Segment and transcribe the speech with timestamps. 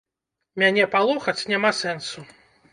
[0.63, 2.29] Мяне палохаць няма сэнсу.